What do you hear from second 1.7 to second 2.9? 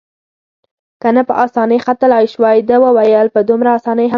ختلای شوای، ده